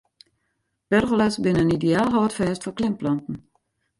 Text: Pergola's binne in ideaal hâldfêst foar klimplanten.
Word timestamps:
Pergola's 0.89 1.35
binne 1.43 1.61
in 1.65 1.75
ideaal 1.77 2.09
hâldfêst 2.15 2.63
foar 2.63 2.77
klimplanten. 2.77 3.35